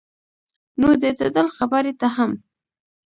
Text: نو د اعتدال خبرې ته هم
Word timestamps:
نو 0.79 0.87
د 0.99 1.03
اعتدال 1.09 1.47
خبرې 1.57 1.93
ته 1.99 2.07
هم 2.15 2.31